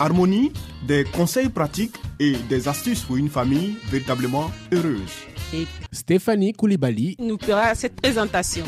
[0.00, 0.52] Harmonie,
[0.86, 5.12] des conseils pratiques et des astuces pour une famille véritablement heureuse.
[5.54, 8.64] et Stéphanie Koulibaly, nous fera cette présentation.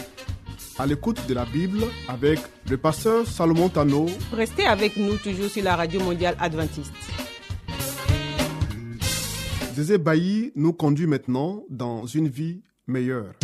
[0.79, 2.39] À l'écoute de la Bible avec
[2.71, 6.93] le pasteur Salomon Tano Restez avec nous toujours sur la radio mondiale adventiste.
[9.75, 13.35] Zézé Bailly nous conduit maintenant dans une vie meilleure.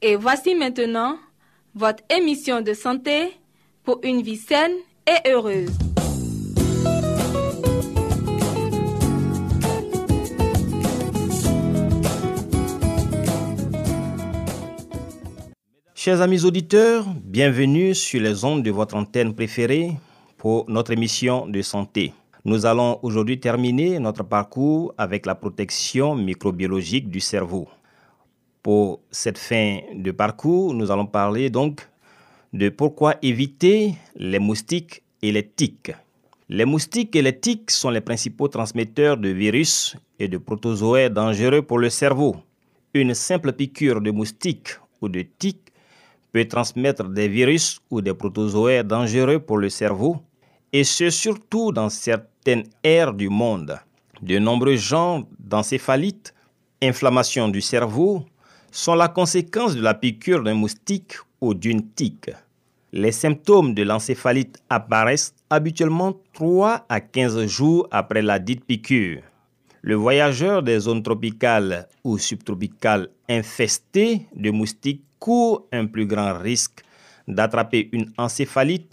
[0.00, 1.18] Et voici maintenant
[1.74, 3.32] votre émission de santé
[3.82, 4.72] pour une vie saine
[5.08, 5.70] et heureuse.
[15.96, 19.94] Chers amis auditeurs, bienvenue sur les ondes de votre antenne préférée
[20.36, 22.12] pour notre émission de santé.
[22.44, 27.66] Nous allons aujourd'hui terminer notre parcours avec la protection microbiologique du cerveau.
[28.62, 31.88] Pour cette fin de parcours, nous allons parler donc
[32.52, 35.92] de pourquoi éviter les moustiques et les tiques.
[36.48, 41.62] Les moustiques et les tiques sont les principaux transmetteurs de virus et de protozoaires dangereux
[41.62, 42.36] pour le cerveau.
[42.94, 45.72] Une simple piqûre de moustique ou de tique
[46.32, 50.16] peut transmettre des virus ou des protozoaires dangereux pour le cerveau,
[50.72, 53.78] et ce surtout dans certaines aires du monde.
[54.22, 56.34] De nombreux genres d'encéphalite,
[56.82, 58.24] inflammation du cerveau,
[58.70, 62.30] sont la conséquence de la piqûre d'un moustique ou d'une tique.
[62.92, 69.22] Les symptômes de l'encéphalite apparaissent habituellement 3 à 15 jours après la dite piqûre.
[69.82, 76.82] Le voyageur des zones tropicales ou subtropicales infesté de moustiques court un plus grand risque
[77.26, 78.90] d'attraper une encéphalite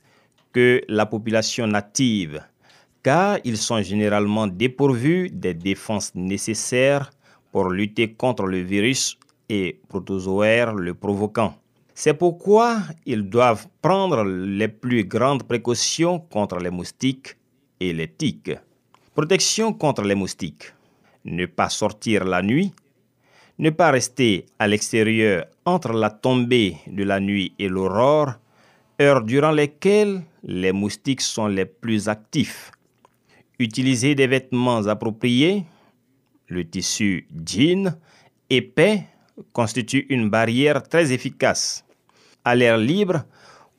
[0.51, 2.41] que la population native,
[3.03, 7.11] car ils sont généralement dépourvus des défenses nécessaires
[7.51, 9.17] pour lutter contre le virus
[9.49, 11.55] et protozoaire le provoquant.
[11.93, 17.37] C'est pourquoi ils doivent prendre les plus grandes précautions contre les moustiques
[17.79, 18.51] et les tiques.
[19.13, 20.73] Protection contre les moustiques.
[21.23, 22.73] Ne pas sortir la nuit.
[23.57, 28.33] Ne pas rester à l'extérieur entre la tombée de la nuit et l'aurore,
[28.99, 32.71] heures durant lesquelles les moustiques sont les plus actifs.
[33.57, 35.63] Utiliser des vêtements appropriés.
[36.47, 37.95] Le tissu jean
[38.49, 39.05] épais
[39.53, 41.85] constitue une barrière très efficace.
[42.43, 43.25] À l'air libre,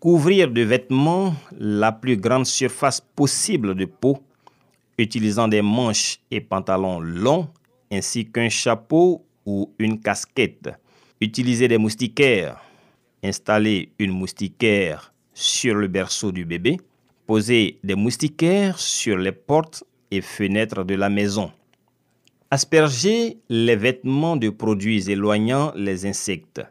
[0.00, 4.18] couvrir de vêtements la plus grande surface possible de peau,
[4.98, 7.48] utilisant des manches et pantalons longs,
[7.90, 10.70] ainsi qu'un chapeau ou une casquette.
[11.20, 12.60] Utiliser des moustiquaires.
[13.22, 16.78] Installer une moustiquaire sur le berceau du bébé.
[17.26, 21.50] Poser des moustiquaires sur les portes et fenêtres de la maison.
[22.48, 26.62] Asperger les vêtements de produits éloignant les insectes.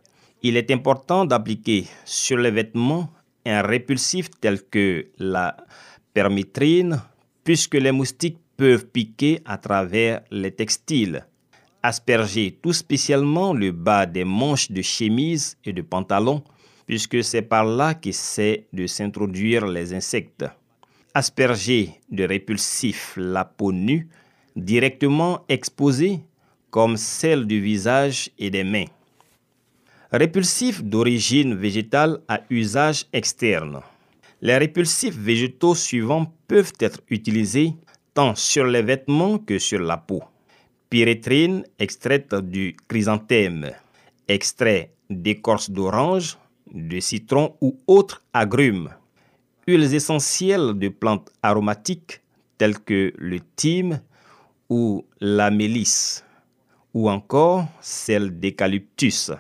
[0.42, 3.10] Il est important d'appliquer sur les vêtements
[3.46, 5.58] un répulsif tel que la
[6.14, 7.02] permétrine,
[7.44, 11.26] puisque les moustiques peuvent piquer à travers les textiles.
[11.84, 16.42] Asperger tout spécialement le bas des manches de chemise et de pantalon,
[16.88, 20.46] puisque c'est par là qu'essaient de s'introduire les insectes.
[21.14, 24.08] Asperger de répulsif la peau nue,
[24.56, 26.20] directement exposée,
[26.70, 28.86] comme celle du visage et des mains.
[30.12, 33.82] Répulsif d'origine végétale à usage externe.
[34.42, 37.74] Les répulsifs végétaux suivants peuvent être utilisés
[38.14, 40.24] tant sur les vêtements que sur la peau.
[40.90, 43.72] Pyrétrine extraite du chrysanthème,
[44.28, 46.38] extrait d'écorce d'orange,
[46.74, 48.90] de citron ou autres agrumes.
[49.68, 52.22] Huiles essentielles de plantes aromatiques
[52.58, 54.00] telles que le thym
[54.70, 56.24] ou la mélisse,
[56.94, 59.32] ou encore celles d'eucalyptus.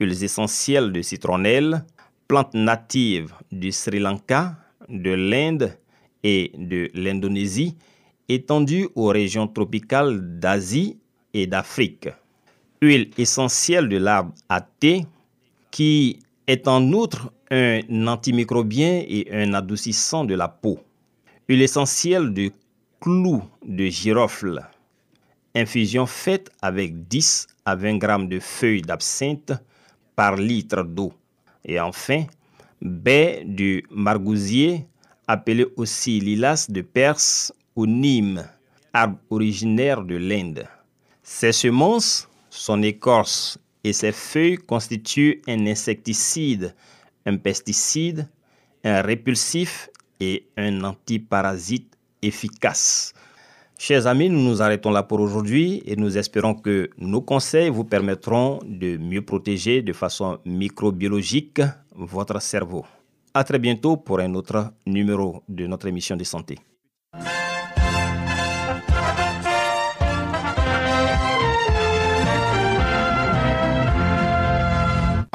[0.00, 1.84] Huiles essentielles de citronnelle,
[2.28, 4.56] plantes natives du Sri Lanka,
[4.88, 5.78] de l'Inde
[6.22, 7.76] et de l'Indonésie,
[8.28, 10.98] étendues aux régions tropicales d'Asie
[11.34, 12.08] et d'Afrique.
[12.80, 15.04] Huile essentielle de l'arbre à thé,
[15.70, 20.80] qui est en outre un antimicrobien et un adoucissant de la peau.
[21.48, 22.50] Huile essentielle de
[23.02, 24.62] clou de girofle.
[25.56, 29.52] Infusion faite avec 10 à 20 grammes de feuilles d'absinthe
[30.14, 31.12] par litre d'eau.
[31.64, 32.24] Et enfin,
[32.80, 34.86] baie du margousier
[35.26, 38.44] appelé aussi lilas de Perse ou Nîmes,
[38.92, 40.64] arbre originaire de l'Inde.
[41.24, 46.74] Ses semences, son écorce et ses feuilles constituent un insecticide,
[47.26, 48.28] un pesticide,
[48.84, 49.88] un répulsif
[50.20, 53.12] et un antiparasite efficace.
[53.78, 57.84] Chers amis, nous nous arrêtons là pour aujourd'hui et nous espérons que nos conseils vous
[57.84, 61.60] permettront de mieux protéger de façon microbiologique
[61.94, 62.86] votre cerveau.
[63.34, 66.58] À très bientôt pour un autre numéro de notre émission de santé.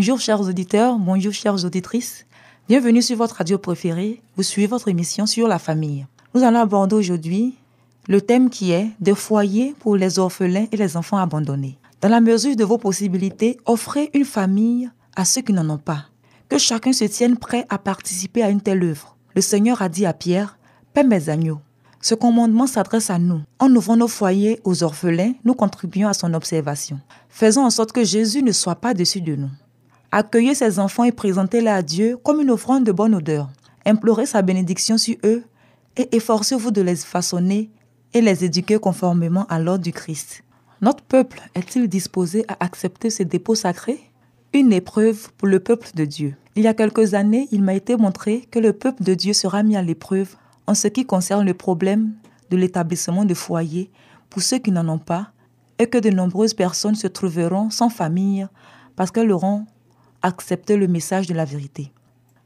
[0.00, 2.24] Bonjour chers auditeurs, bonjour chères auditrices.
[2.70, 4.22] Bienvenue sur votre radio préférée.
[4.34, 6.06] Vous suivez votre émission sur la famille.
[6.34, 7.58] Nous allons aborder aujourd'hui
[8.08, 11.76] le thème qui est des foyers pour les orphelins et les enfants abandonnés.
[12.00, 16.06] Dans la mesure de vos possibilités, offrez une famille à ceux qui n'en ont pas.
[16.48, 19.18] Que chacun se tienne prêt à participer à une telle œuvre.
[19.34, 20.56] Le Seigneur a dit à Pierre,
[20.94, 21.60] Paix mes agneaux.
[22.00, 23.42] Ce commandement s'adresse à nous.
[23.58, 27.00] En ouvrant nos foyers aux orphelins, nous contribuons à son observation.
[27.28, 29.50] Faisons en sorte que Jésus ne soit pas dessus de nous.
[30.12, 33.48] Accueillez ces enfants et présentez-les à Dieu comme une offrande de bonne odeur.
[33.86, 35.44] Implorez sa bénédiction sur eux
[35.96, 37.70] et efforcez-vous de les façonner
[38.12, 40.42] et les éduquer conformément à l'ordre du Christ.
[40.80, 44.00] Notre peuple est-il disposé à accepter ces dépôts sacrés?
[44.52, 46.34] Une épreuve pour le peuple de Dieu.
[46.56, 49.62] Il y a quelques années, il m'a été montré que le peuple de Dieu sera
[49.62, 50.34] mis à l'épreuve
[50.66, 52.14] en ce qui concerne le problème
[52.50, 53.92] de l'établissement de foyers
[54.28, 55.28] pour ceux qui n'en ont pas
[55.78, 58.48] et que de nombreuses personnes se trouveront sans famille
[58.96, 59.66] parce qu'elles auront
[60.22, 61.92] accepté le message de la vérité.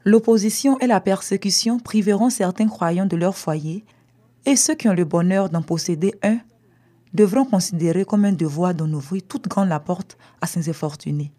[0.04, 3.84] L'opposition et la persécution priveront certains croyants de leur foyer
[4.44, 6.38] et ceux qui ont le bonheur d'en posséder un
[7.14, 11.32] devront considérer comme un devoir d'en ouvrir toute grande la porte à ces infortunés.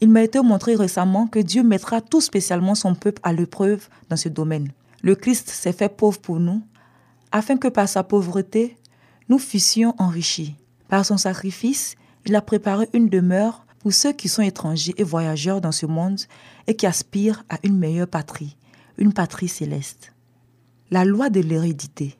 [0.00, 4.16] Il m'a été montré récemment que Dieu mettra tout spécialement son peuple à l'épreuve dans
[4.16, 4.72] ce domaine.
[5.02, 6.62] Le Christ s'est fait pauvre pour nous,
[7.30, 8.76] afin que par sa pauvreté,
[9.28, 10.56] nous fussions enrichis.
[10.88, 11.94] Par son sacrifice,
[12.26, 16.20] il a préparé une demeure pour ceux qui sont étrangers et voyageurs dans ce monde
[16.68, 18.56] et qui aspirent à une meilleure patrie,
[18.96, 20.12] une patrie céleste.
[20.92, 22.16] La loi de l'hérédité.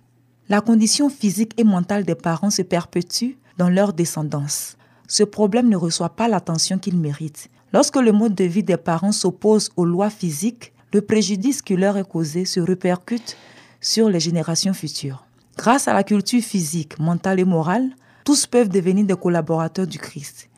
[0.48, 4.76] La condition physique et mentale des parents se perpétue dans leur descendance.
[5.06, 7.48] Ce problème ne reçoit pas l'attention qu'il mérite.
[7.72, 11.96] Lorsque le mode de vie des parents s'oppose aux lois physiques, le préjudice qui leur
[11.96, 13.36] est causé se répercute
[13.80, 15.24] sur les générations futures.
[15.56, 17.90] Grâce à la culture physique, mentale et morale,
[18.24, 20.48] tous peuvent devenir des collaborateurs du Christ.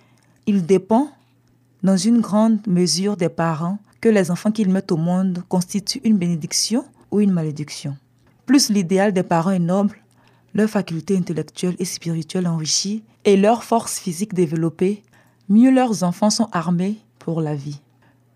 [0.46, 1.08] Il dépend,
[1.82, 6.19] dans une grande mesure, des parents que les enfants qu'ils mettent au monde constituent une
[6.19, 7.97] bénédiction ou une malédiction.
[8.45, 9.97] Plus l'idéal des parents est noble,
[10.52, 15.02] leur faculté intellectuelle et spirituelle enrichie et leur force physique développée,
[15.49, 17.80] mieux leurs enfants sont armés pour la vie.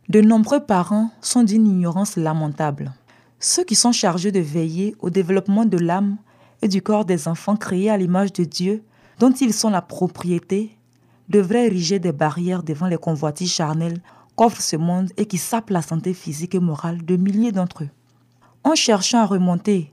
[0.09, 2.95] De nombreux parents sont d'une ignorance lamentable.
[3.39, 6.17] Ceux qui sont chargés de veiller au développement de l'âme
[6.63, 8.83] et du corps des enfants créés à l'image de Dieu,
[9.19, 10.78] dont ils sont la propriété,
[11.29, 14.01] devraient ériger des barrières devant les convoitises charnelles
[14.37, 17.91] qu'offre ce monde et qui sapent la santé physique et morale de milliers d'entre eux.
[18.65, 19.93] En cherchant à remonter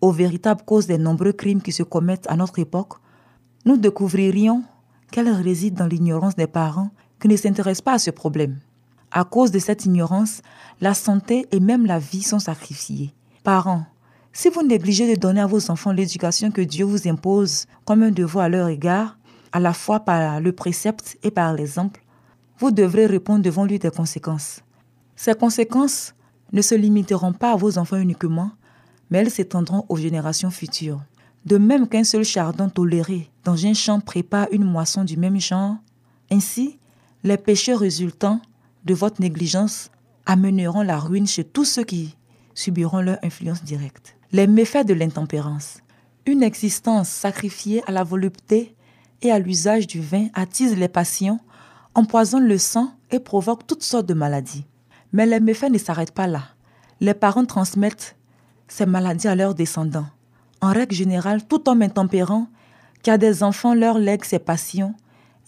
[0.00, 2.94] aux véritables causes des nombreux crimes qui se commettent à notre époque,
[3.64, 4.64] nous découvririons
[5.10, 8.58] qu'elles résident dans l'ignorance des parents qui ne s'intéressent pas à ce problème.
[9.10, 10.42] À cause de cette ignorance,
[10.80, 13.14] la santé et même la vie sont sacrifiées.
[13.44, 13.84] Parents,
[14.32, 18.10] si vous négligez de donner à vos enfants l'éducation que Dieu vous impose comme un
[18.10, 19.16] devoir à leur égard,
[19.54, 22.02] à la fois par le précepte et par l'exemple,
[22.58, 24.60] vous devrez répondre devant lui des conséquences.
[25.14, 26.12] Ces conséquences
[26.52, 28.50] ne se limiteront pas à vos enfants uniquement,
[29.10, 31.00] mais elles s'étendront aux générations futures.
[31.46, 35.76] De même qu'un seul chardon toléré dans un champ prépare une moisson du même genre,
[36.32, 36.80] ainsi,
[37.22, 38.40] les péchés résultant
[38.84, 39.92] de votre négligence
[40.26, 42.16] amèneront la ruine chez tous ceux qui
[42.54, 44.16] subiront leur influence directe.
[44.32, 45.78] Les méfaits de l'intempérance.
[46.26, 48.73] Une existence sacrifiée à la volupté
[49.24, 51.40] et à l'usage du vin attise les passions,
[51.94, 54.64] empoisonne le sang et provoque toutes sortes de maladies.
[55.12, 56.42] Mais les méfaits ne s'arrêtent pas là.
[57.00, 58.16] Les parents transmettent
[58.68, 60.06] ces maladies à leurs descendants.
[60.60, 62.48] En règle générale, tout homme intempérant
[63.02, 64.94] qui a des enfants leur lègue ses passions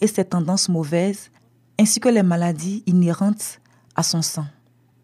[0.01, 1.31] et ses tendances mauvaises,
[1.79, 3.59] ainsi que les maladies inhérentes
[3.95, 4.45] à son sang,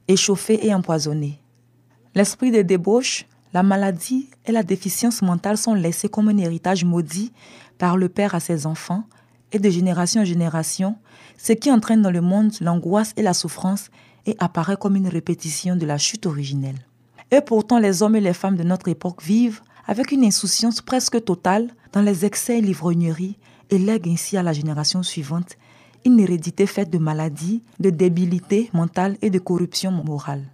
[0.07, 1.39] échauffé et empoisonné.
[2.15, 7.31] L'esprit de débauche, la maladie et la déficience mentale sont laissés comme un héritage maudit
[7.83, 9.03] par le Père à ses enfants
[9.51, 10.95] et de génération en génération,
[11.37, 13.89] ce qui entraîne dans le monde l'angoisse et la souffrance
[14.25, 16.79] et apparaît comme une répétition de la chute originelle.
[17.29, 21.25] Et pourtant, les hommes et les femmes de notre époque vivent avec une insouciance presque
[21.25, 23.37] totale dans les excès et l'ivrognerie
[23.69, 25.57] et lèguent ainsi à la génération suivante
[26.05, 30.45] une hérédité faite de maladies, de débilité mentale et de corruption morale.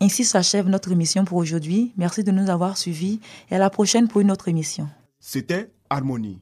[0.00, 1.92] Ainsi s'achève notre émission pour aujourd'hui.
[1.96, 3.20] Merci de nous avoir suivis
[3.52, 4.88] et à la prochaine pour une autre émission.
[5.20, 6.41] C'était Harmonie.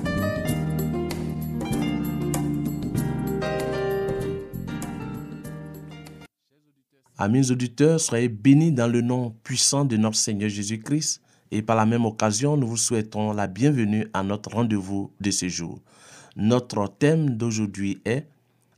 [7.21, 11.21] Amis auditeurs, soyez bénis dans le nom puissant de notre Seigneur Jésus-Christ.
[11.51, 15.47] Et par la même occasion, nous vous souhaitons la bienvenue à notre rendez-vous de ce
[15.47, 15.77] jour.
[16.35, 18.25] Notre thème d'aujourd'hui est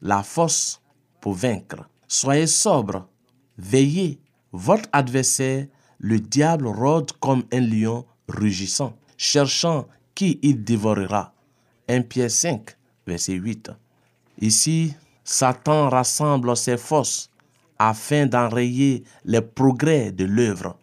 [0.02, 0.82] la force
[1.22, 1.88] pour vaincre.
[2.10, 3.08] Soyez sobres,
[3.58, 4.20] veillez.
[4.52, 5.68] Votre adversaire,
[6.00, 11.34] le diable, rôde comme un lion rugissant, cherchant qui il dévorera.
[11.88, 12.76] 1 Pierre 5,
[13.08, 13.72] verset 8.
[14.42, 17.30] Ici, Satan rassemble ses forces
[17.80, 20.78] afin d'enrayer les progrès de l'œuvre.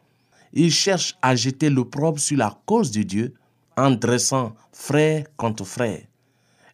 [0.53, 3.35] Il cherche à jeter l'opprobre sur la cause de Dieu
[3.77, 6.03] en dressant frère contre frère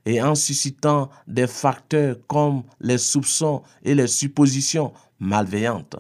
[0.06, 5.96] et en suscitant des facteurs comme les soupçons et les suppositions malveillantes.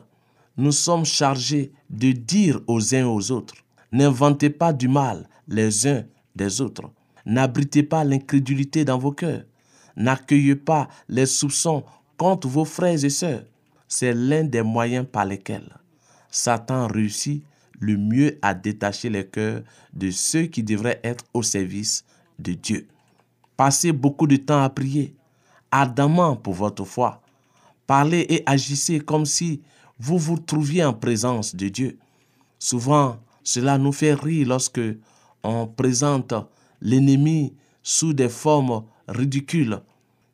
[0.56, 3.56] Nous sommes chargés de dire aux uns aux autres,
[3.92, 6.04] n'inventez pas du mal les uns
[6.34, 6.90] des autres,
[7.26, 9.42] n'abritez pas l'incrédulité dans vos cœurs,
[9.96, 11.84] n'accueillez pas les soupçons
[12.16, 13.44] contre vos frères et sœurs,
[13.88, 15.76] c'est l'un des moyens par lesquels
[16.30, 17.42] Satan réussit
[17.78, 19.62] le mieux à détacher les cœurs
[19.92, 22.04] de ceux qui devraient être au service
[22.38, 22.88] de Dieu.
[23.56, 25.14] Passez beaucoup de temps à prier,
[25.70, 27.22] ardemment pour votre foi.
[27.86, 29.62] Parlez et agissez comme si
[29.98, 31.98] vous vous trouviez en présence de Dieu.
[32.58, 34.80] Souvent, cela nous fait rire lorsque
[35.42, 36.34] on présente
[36.80, 39.80] l'ennemi sous des formes ridicules.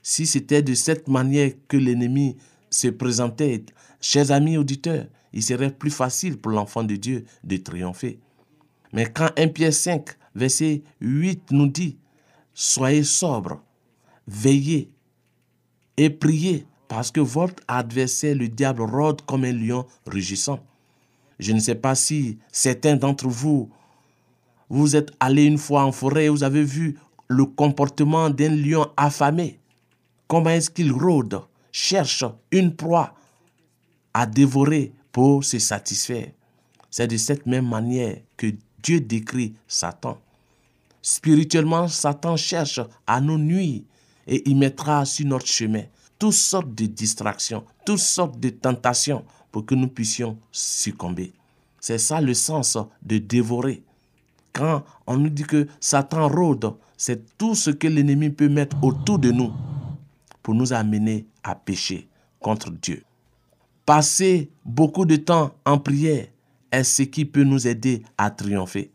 [0.03, 2.37] Si c'était de cette manière que l'ennemi
[2.73, 3.65] se présentait,
[4.01, 8.19] chers amis auditeurs, il serait plus facile pour l'enfant de Dieu de triompher.
[8.93, 11.99] Mais quand 1 Pierre 5, verset 8 nous dit,
[12.55, 13.63] Soyez sobres,
[14.27, 14.91] veillez
[15.97, 20.61] et priez, parce que votre adversaire, le diable, rôde comme un lion rugissant.
[21.39, 23.71] Je ne sais pas si certains d'entre vous,
[24.69, 26.99] vous êtes allés une fois en forêt et vous avez vu
[27.29, 29.59] le comportement d'un lion affamé.
[30.29, 31.41] Comment est-ce qu'il rôde?
[31.73, 33.15] Cherche une proie
[34.15, 36.31] à dévorer pour se satisfaire.
[36.91, 38.49] C'est de cette même manière que
[38.83, 40.19] Dieu décrit Satan.
[41.01, 43.83] Spirituellement, Satan cherche à nous nuire
[44.27, 45.85] et il mettra sur notre chemin
[46.19, 51.33] toutes sortes de distractions, toutes sortes de tentations pour que nous puissions succomber.
[51.81, 53.83] C'est ça le sens de dévorer.
[54.53, 59.19] Quand on nous dit que Satan rôde, c'est tout ce que l'ennemi peut mettre autour
[59.19, 59.53] de nous
[60.43, 62.09] pour nous amener à pécher
[62.41, 63.05] contre Dieu.
[63.87, 66.27] Passer beaucoup de temps en prière
[66.71, 68.91] est ce qui peut nous aider à triompher.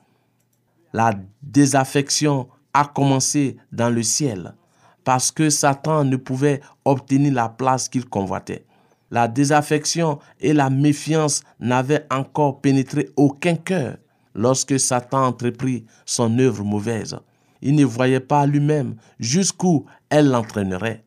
[0.94, 4.56] La désaffection a commencé dans le ciel
[5.04, 8.66] parce que Satan ne pouvait obtenir la place qu'il convoitait.
[9.10, 13.98] La désaffection et la méfiance n'avaient encore pénétré aucun cœur
[14.36, 17.18] lorsque Satan entreprit son œuvre mauvaise.
[17.62, 21.04] Il ne voyait pas lui-même jusqu'où elle l'entraînerait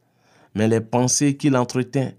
[0.54, 2.10] mais les pensées qu'il entretint,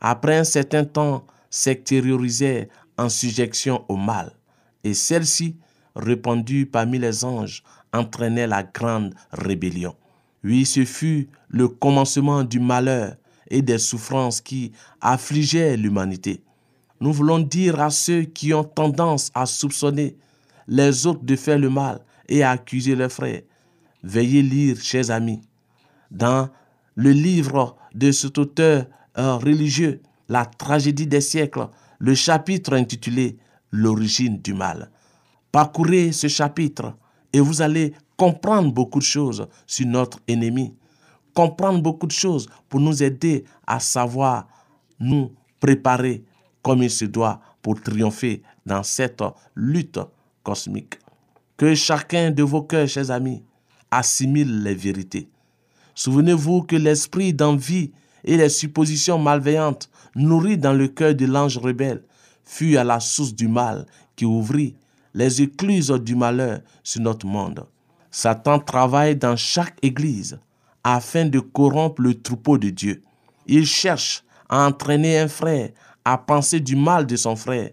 [0.00, 2.66] après un certain temps, s'extériorisèrent
[2.98, 4.32] en sujection au mal,
[4.84, 5.56] et celle-ci,
[5.94, 7.62] répandue parmi les anges,
[7.92, 9.94] entraînait la grande rébellion.
[10.44, 13.16] Oui, ce fut le commencement du malheur,
[13.48, 16.42] et des souffrances qui affligeaient l'humanité.
[17.00, 20.16] Nous voulons dire à ceux qui ont tendance à soupçonner
[20.66, 23.42] les autres de faire le mal et à accuser leurs frères,
[24.02, 25.40] veuillez lire, chers amis,
[26.10, 26.48] dans
[26.96, 28.86] le livre de cet auteur
[29.18, 31.68] euh, religieux, La tragédie des siècles,
[32.00, 33.36] le chapitre intitulé
[33.70, 34.90] L'origine du mal.
[35.52, 36.96] Parcourez ce chapitre
[37.32, 40.74] et vous allez comprendre beaucoup de choses sur notre ennemi,
[41.34, 44.48] comprendre beaucoup de choses pour nous aider à savoir
[44.98, 46.24] nous préparer
[46.62, 49.22] comme il se doit pour triompher dans cette
[49.54, 50.00] lutte
[50.42, 50.98] cosmique.
[51.56, 53.42] Que chacun de vos cœurs, chers amis,
[53.90, 55.28] assimile les vérités.
[55.96, 57.90] Souvenez-vous que l'esprit d'envie
[58.22, 62.02] et les suppositions malveillantes nourries dans le cœur de l'ange rebelle
[62.44, 64.76] fut à la source du mal qui ouvrit
[65.14, 67.66] les écluses du malheur sur notre monde.
[68.10, 70.38] Satan travaille dans chaque église
[70.84, 73.02] afin de corrompre le troupeau de Dieu.
[73.46, 75.70] Il cherche à entraîner un frère
[76.04, 77.70] à penser du mal de son frère,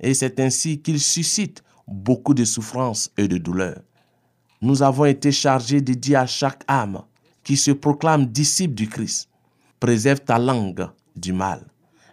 [0.00, 3.80] et c'est ainsi qu'il suscite beaucoup de souffrances et de douleurs.
[4.60, 7.02] Nous avons été chargés de dire à chaque âme
[7.44, 9.28] qui se proclame disciple du Christ,
[9.78, 11.66] préserve ta langue du mal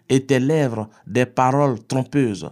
[0.08, 2.50] et tes lèvres des paroles trompeuses.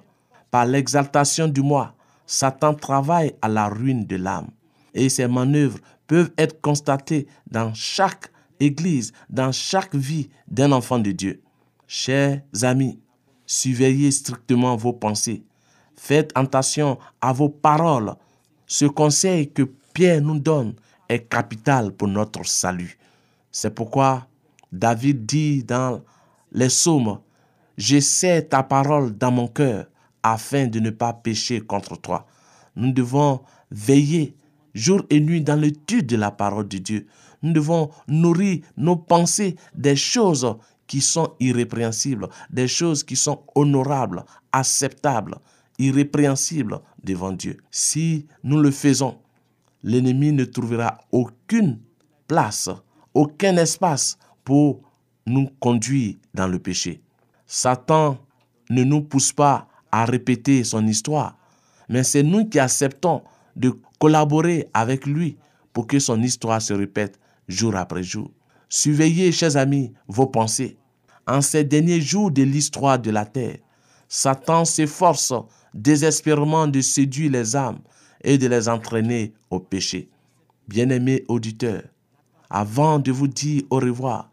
[0.50, 1.94] Par l'exaltation du moi,
[2.26, 4.48] Satan travaille à la ruine de l'âme
[4.94, 11.12] et ses manœuvres peuvent être constatées dans chaque église, dans chaque vie d'un enfant de
[11.12, 11.42] Dieu.
[11.86, 12.98] Chers amis,
[13.46, 15.44] surveillez strictement vos pensées.
[15.96, 18.14] Faites attention à vos paroles.
[18.66, 20.74] Ce conseil que Pierre nous donne
[21.10, 22.96] est capital pour notre salut.
[23.50, 24.28] C'est pourquoi
[24.72, 26.02] David dit dans
[26.52, 27.18] les psaumes,
[27.76, 29.86] J'essaie ta parole dans mon cœur
[30.22, 32.26] afin de ne pas pécher contre toi.
[32.76, 33.40] Nous devons
[33.70, 34.36] veiller
[34.74, 37.06] jour et nuit dans l'étude de la parole de Dieu.
[37.42, 40.56] Nous devons nourrir nos pensées des choses
[40.86, 45.38] qui sont irrépréhensibles, des choses qui sont honorables, acceptables,
[45.78, 47.56] irrépréhensibles devant Dieu.
[47.70, 49.16] Si nous le faisons,
[49.82, 51.78] l'ennemi ne trouvera aucune
[52.26, 52.68] place,
[53.14, 54.80] aucun espace pour
[55.26, 57.00] nous conduire dans le péché.
[57.46, 58.18] Satan
[58.68, 61.36] ne nous pousse pas à répéter son histoire,
[61.88, 63.22] mais c'est nous qui acceptons
[63.56, 65.36] de collaborer avec lui
[65.72, 68.30] pour que son histoire se répète jour après jour.
[68.68, 70.76] Surveillez, chers amis, vos pensées.
[71.26, 73.58] En ces derniers jours de l'histoire de la terre,
[74.08, 75.32] Satan s'efforce
[75.74, 77.80] désespérément de séduire les âmes
[78.22, 80.08] et de les entraîner au péché.
[80.68, 81.84] Bien-aimés auditeurs,
[82.48, 84.30] avant de vous dire au revoir,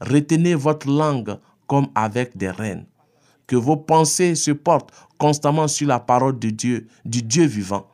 [0.00, 2.86] retenez votre langue comme avec des reines.
[3.46, 7.86] Que vos pensées se portent constamment sur la parole de Dieu, du Dieu vivant.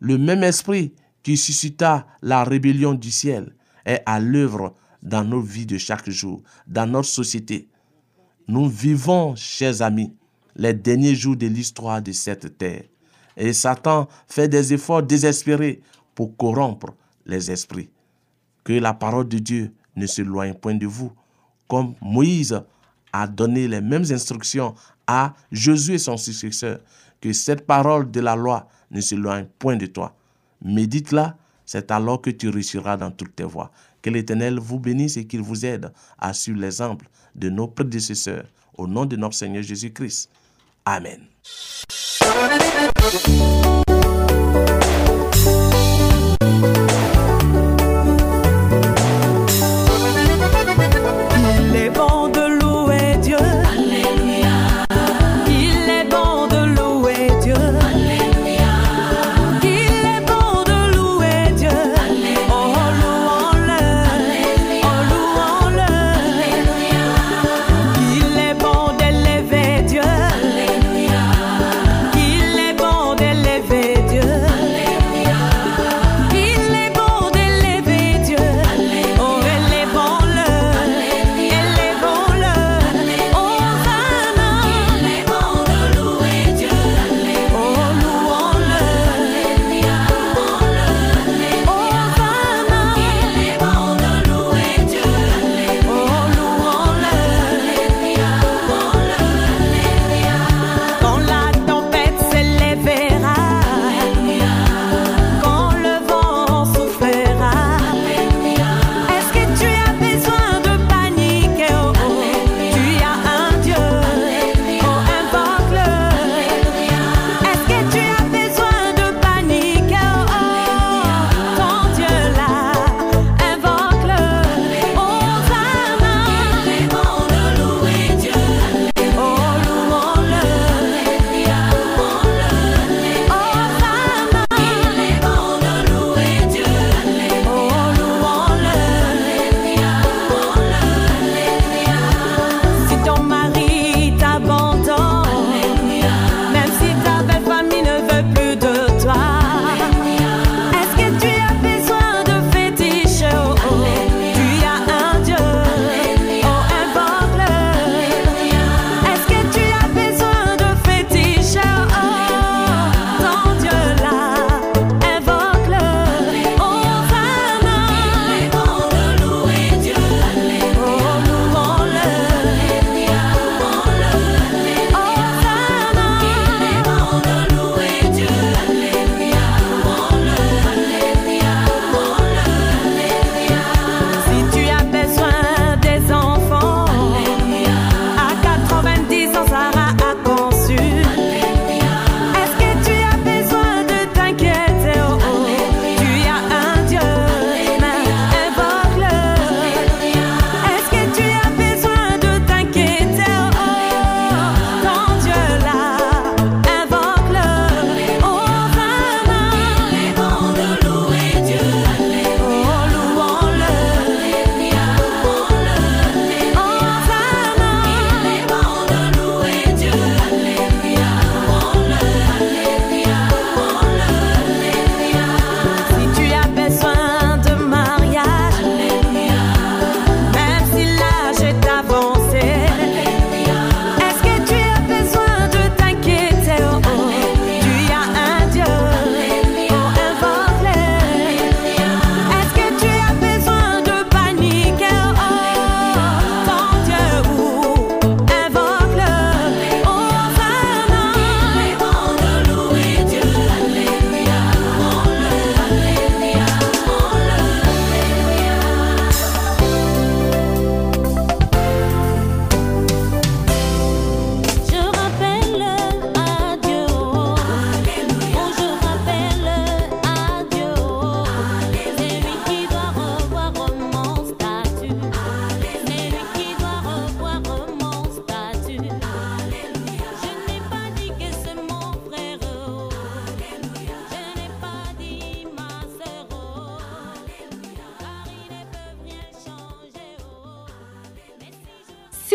[0.00, 5.66] Le même esprit qui suscita la rébellion du ciel est à l'œuvre dans nos vies
[5.66, 7.68] de chaque jour, dans notre société.
[8.48, 10.14] Nous vivons, chers amis,
[10.56, 12.84] les derniers jours de l'histoire de cette terre.
[13.36, 15.80] Et Satan fait des efforts désespérés
[16.14, 16.94] pour corrompre
[17.26, 17.90] les esprits.
[18.64, 21.12] Que la parole de Dieu ne se loigne point de vous,
[21.68, 22.60] comme Moïse
[23.12, 24.74] a donné les mêmes instructions
[25.06, 26.80] à Josué son successeur,
[27.20, 30.14] que cette parole de la loi ne se loigne point de toi.
[30.64, 33.70] Médite-la, c'est alors que tu réussiras dans toutes tes voies.
[34.00, 38.46] Que l'Éternel vous bénisse et qu'il vous aide à suivre l'exemple de nos prédécesseurs.
[38.76, 40.30] Au nom de notre Seigneur Jésus-Christ.
[40.84, 43.82] Amen.「そんなにねんどくせに」